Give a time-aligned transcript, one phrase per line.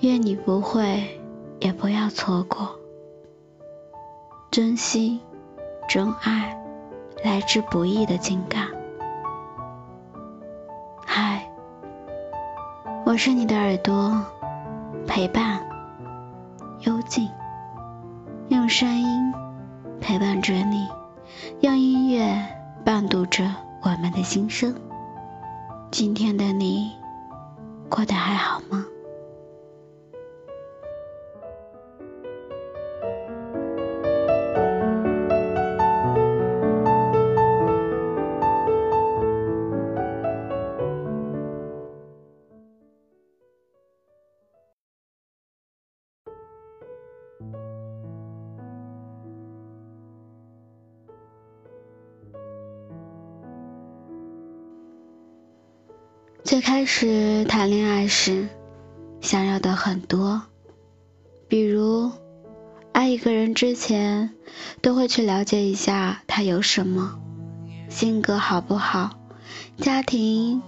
[0.00, 1.20] 愿你不会，
[1.58, 2.78] 也不要错过。
[4.48, 5.20] 珍惜、
[5.88, 6.56] 真爱，
[7.24, 8.68] 来之不易的情感。
[11.04, 11.50] 嗨，
[13.04, 14.24] 我是你的耳朵，
[15.04, 15.66] 陪伴，
[16.82, 17.28] 幽静，
[18.50, 19.32] 用声音
[20.00, 20.86] 陪伴着你，
[21.58, 22.40] 用音乐
[22.84, 24.72] 伴读着我们的心声。
[25.90, 26.92] 今天的你，
[27.88, 28.84] 过得还好吗？
[56.48, 58.48] 最开始谈恋爱时，
[59.20, 60.40] 想要的很多，
[61.46, 62.10] 比如
[62.90, 64.30] 爱一个人之前，
[64.80, 67.20] 都会去了解一下他有什么，
[67.90, 69.10] 性格好不好，
[69.76, 70.62] 家庭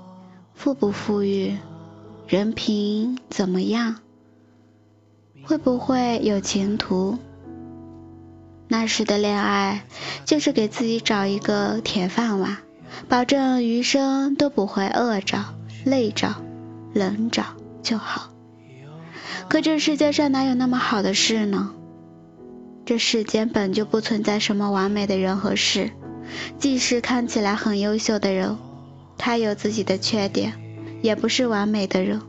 [0.53, 1.57] 富不富裕，
[2.29, 3.97] 人品怎么样，
[5.43, 7.17] 会不会有前途。
[8.69, 9.87] 那时的恋爱
[10.27, 12.59] 就是给自己找一个铁饭碗，
[13.09, 15.59] 保证余生都不会饿着。
[15.91, 16.35] 累着、
[16.95, 17.45] 冷着
[17.83, 18.31] 就好。
[19.49, 21.75] 可这世界上哪有那么好的事呢？
[22.87, 25.91] 这世间本就不存在什么完美的人和事。
[26.59, 28.57] 即使看起来很优秀的人，
[29.19, 30.53] 他有自己的缺点，
[31.03, 32.21] 也不是完美的人。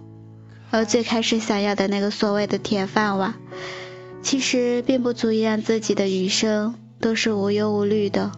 [0.71, 3.35] 而最开始想要的那个所谓的铁饭碗，
[4.23, 8.31] 其实并不足以让自己的余生都是无忧无虑的。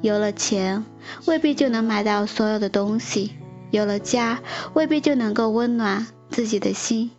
[0.00, 0.84] 有了钱，
[1.26, 3.32] 未必就能买到所有的东西。
[3.72, 4.38] 有了家，
[4.74, 7.10] 未必就能够温暖自己的心。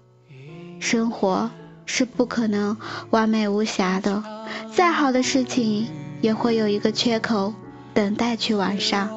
[0.80, 1.50] 生活
[1.86, 2.78] 是不可能
[3.10, 4.24] 完美无瑕的，
[4.72, 5.88] 再好的事情
[6.22, 7.54] 也会有一个缺口
[7.94, 9.10] 等待去完善。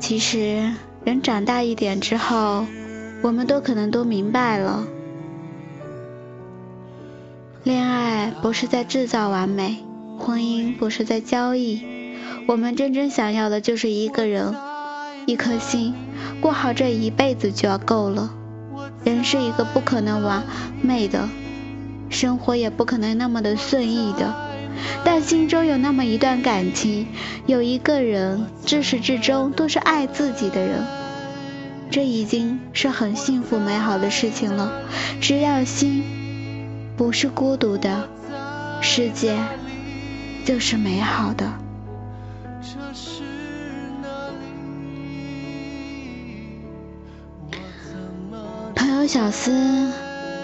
[0.00, 0.72] 其实，
[1.04, 2.64] 人长大一点之后，
[3.20, 4.86] 我们都可能都明白了，
[7.64, 9.84] 恋爱不是在制造完美，
[10.18, 11.82] 婚姻不是在交易，
[12.48, 14.71] 我们真正想要的就是一个人。
[15.26, 15.94] 一颗心，
[16.40, 18.32] 过好这一辈子就要够了。
[19.04, 20.42] 人是一个不可能完
[20.80, 21.28] 美的，
[22.10, 24.34] 生活也不可能那么的顺意的。
[25.04, 27.06] 但心中有那么一段感情，
[27.46, 30.84] 有一个人，至始至终都是爱自己的人，
[31.90, 34.72] 这已经是很幸福美好的事情了。
[35.20, 36.02] 只要心
[36.96, 38.08] 不是孤独的，
[38.80, 39.38] 世界
[40.44, 41.52] 就是美好的。
[49.06, 49.90] 小思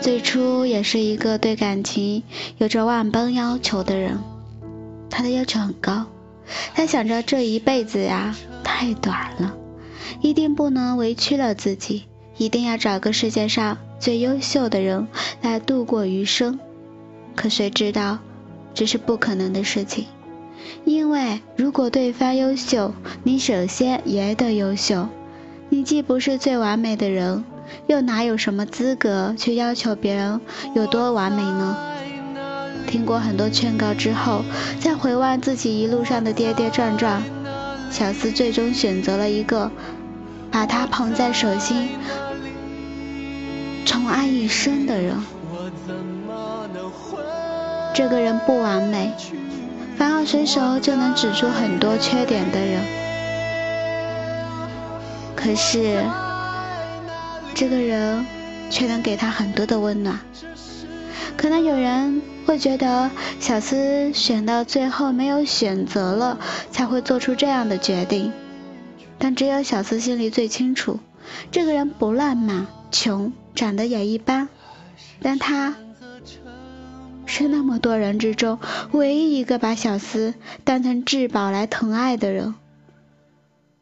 [0.00, 2.22] 最初也是一个对感情
[2.58, 4.18] 有着万般要求的人，
[5.10, 6.06] 他的要求很高，
[6.74, 9.54] 他想着这一辈子呀太短了，
[10.20, 12.04] 一定不能委屈了自己，
[12.36, 15.08] 一定要找个世界上最优秀的人
[15.42, 16.58] 来度过余生。
[17.34, 18.18] 可谁知道
[18.74, 20.06] 这是不可能的事情，
[20.84, 22.92] 因为如果对方优秀，
[23.24, 25.08] 你首先也得优秀，
[25.68, 27.44] 你既不是最完美的人。
[27.86, 30.40] 又哪有什么资格去要求别人
[30.74, 31.76] 有多完美呢？
[32.86, 34.42] 听过很多劝告之后，
[34.80, 37.22] 再回望自己一路上的跌跌撞撞，
[37.90, 39.70] 小思最终选择了一个
[40.50, 41.90] 把他捧在手心、
[43.84, 45.22] 宠爱一生的人。
[47.92, 49.12] 这个人不完美，
[49.98, 52.80] 反而随手就能指出很多缺点的人。
[55.36, 56.02] 可是。
[57.58, 58.24] 这个人
[58.70, 60.20] 却能给他很多的温暖。
[61.36, 63.10] 可能有人会觉得
[63.40, 66.38] 小思选到最后没有选择了，
[66.70, 68.32] 才会做出这样的决定。
[69.18, 71.00] 但只有小思心里最清楚，
[71.50, 74.48] 这个人不浪漫、穷，长得也一般，
[75.20, 75.74] 但他
[77.26, 78.60] 是那么多人之中
[78.92, 82.54] 唯一一个把小思当成至宝来疼爱的人。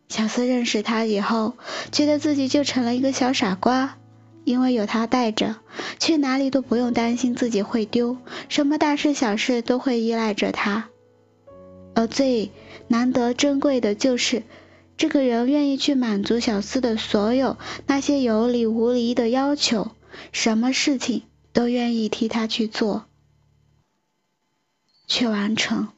[0.08, 1.54] 小思认识他以后，
[1.90, 3.98] 觉得自己就成了一个小傻瓜，
[4.44, 5.56] 因为有他带着，
[5.98, 8.16] 去哪里都不用担心自己会丢，
[8.48, 10.88] 什么大事小事都会依赖着他。
[11.94, 12.52] 而最
[12.88, 14.44] 难得珍贵的就是，
[14.96, 17.56] 这个人愿意去满足小思的所有
[17.86, 19.90] 那些有理无理的要求，
[20.30, 23.06] 什么事情都愿意替他去做，
[25.08, 25.88] 去完成。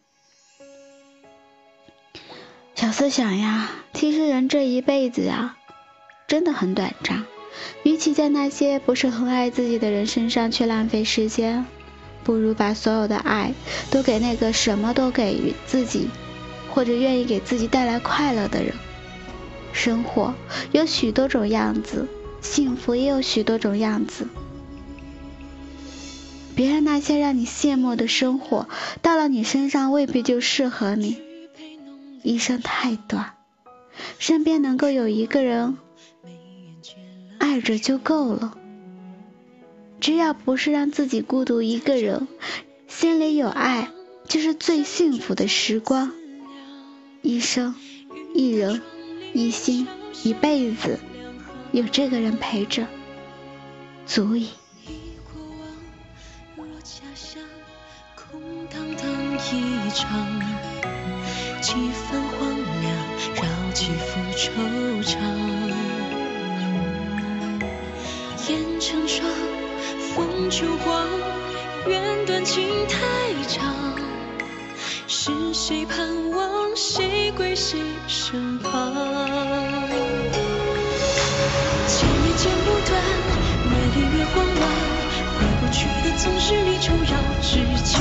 [2.78, 5.56] 小思想呀，其实人这一辈子呀，
[6.28, 7.24] 真的很短暂。
[7.82, 11.66] 与其在那些不是很爱自己的人身上去浪费时间，
[12.22, 13.52] 不如把所有的爱
[13.90, 16.08] 都给那个什么都给予自己，
[16.72, 18.72] 或者愿意给自己带来快乐的人。
[19.72, 20.32] 生活
[20.70, 22.06] 有许多种样子，
[22.40, 24.28] 幸福也有许多种样子。
[26.54, 28.68] 别人那些让你羡慕的生活，
[29.02, 31.18] 到了你身上未必就适合你。
[32.28, 33.36] 一生太短，
[34.18, 35.78] 身边能够有一个人
[37.38, 38.58] 爱着就够了。
[39.98, 42.28] 只要不是让自己孤独一个人，
[42.86, 43.88] 心里有爱
[44.26, 46.12] 就是最幸福的时光。
[47.22, 47.74] 一生
[48.34, 48.82] 一人
[49.32, 49.88] 一心
[50.22, 50.98] 一辈子，
[51.72, 52.86] 有这个人陪着，
[54.04, 54.50] 足矣。
[61.60, 62.07] 几分荒凉，
[68.48, 69.28] 天成双，
[70.14, 71.06] 风秋黄，
[71.86, 72.96] 缘断情太
[73.46, 73.74] 长。
[75.06, 78.72] 是谁盼望，谁归谁身旁？
[81.86, 83.02] 剪也剪不断，
[83.68, 84.64] 越离越慌乱。
[85.36, 87.12] 回不去的总是离愁绕
[87.42, 88.00] 指尖，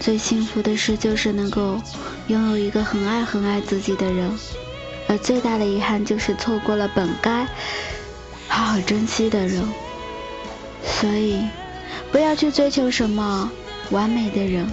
[0.00, 1.78] 最幸福的事就是能够
[2.26, 4.30] 拥有一个很爱很爱自己的人，
[5.06, 7.46] 而最大的遗憾就是错过了本该
[8.48, 9.62] 好好珍惜的人。
[10.82, 11.44] 所以，
[12.10, 13.52] 不要去追求什么。
[13.90, 14.68] 完美的人，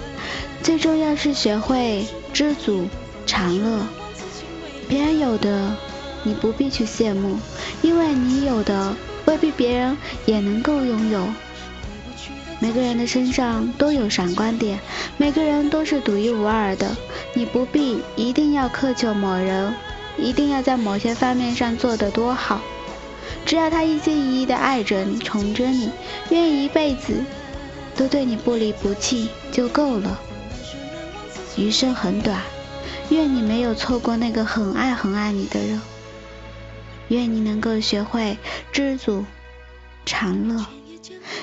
[0.62, 2.88] 最重要是学会知足
[3.26, 3.84] 常乐。
[4.88, 5.76] 别人有的，
[6.22, 7.36] 你不必去羡慕，
[7.82, 8.94] 因为你有的
[9.26, 11.26] 未必别人也能够拥有。
[12.60, 14.80] 每个人的身上都有闪光点，
[15.16, 16.96] 每个人都是独一无二的。
[17.34, 19.74] 你不必一定要苛求某人，
[20.16, 22.60] 一定要在某些方面上做得多好。
[23.46, 25.90] 只要他一心一意的爱着你，宠着你，
[26.30, 27.22] 愿意一辈子。
[27.96, 30.20] 都对你不离不弃就够了。
[31.56, 32.40] 余生很短，
[33.10, 35.80] 愿你没有错过那个很爱很爱你的人。
[37.08, 38.38] 愿你能够学会
[38.70, 39.24] 知足
[40.06, 40.64] 常乐。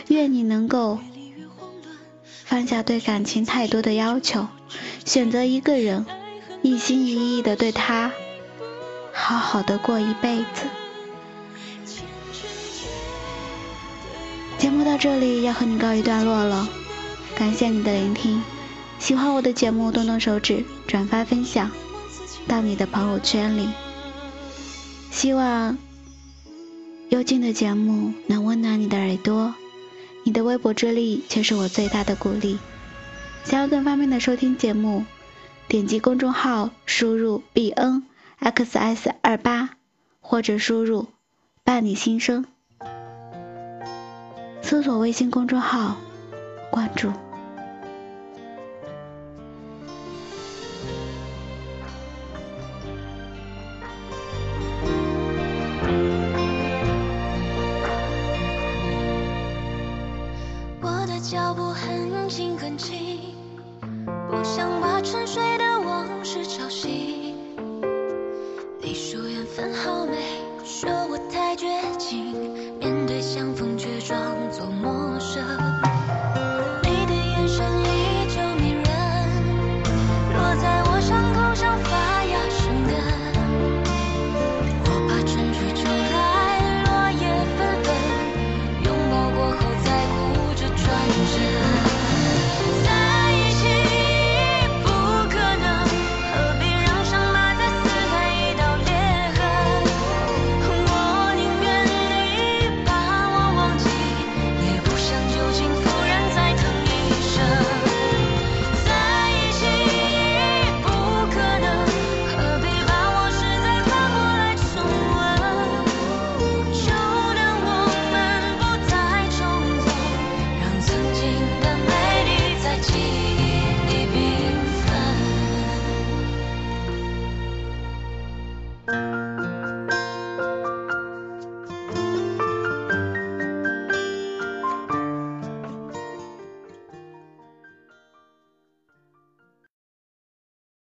[0.07, 0.99] 愿你能够
[2.43, 4.47] 放下对感情太多的要求，
[5.05, 6.05] 选择一个人，
[6.61, 8.11] 一心一意的对他
[9.11, 10.67] 好好的过一辈子。
[14.57, 16.67] 节目到这里要和你告一段落了，
[17.35, 18.41] 感谢你的聆听。
[18.97, 21.69] 喜欢我的节目，动动手指转发分享
[22.47, 23.69] 到你的朋友圈里。
[25.11, 25.77] 希望
[27.09, 29.53] 幽静的节目能温暖你的耳朵，
[30.23, 32.57] 你的微薄之力却是我最大的鼓励。
[33.43, 35.05] 想要更方便的收听节目，
[35.67, 38.03] 点击公众号输入 b n
[38.39, 39.77] x s 二八，
[40.19, 41.07] 或者输入
[41.63, 42.45] 伴你心声。
[44.63, 45.97] 搜索微信公众号，
[46.71, 47.11] 关注。
[61.27, 63.34] 脚步很轻很轻，